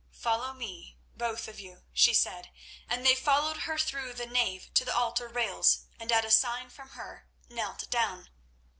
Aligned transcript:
"Follow 0.17 0.51
me, 0.53 0.97
both 1.15 1.47
of 1.47 1.59
you," 1.59 1.83
she 1.93 2.11
said, 2.11 2.49
and 2.89 3.05
they 3.05 3.13
followed 3.13 3.57
her 3.67 3.77
through 3.77 4.13
the 4.13 4.25
nave 4.25 4.73
to 4.73 4.83
the 4.83 4.95
altar 4.95 5.27
rails, 5.27 5.81
and 5.99 6.11
at 6.11 6.25
a 6.25 6.31
sign 6.31 6.71
from 6.71 6.89
her 6.97 7.27
knelt 7.49 7.87
down. 7.91 8.29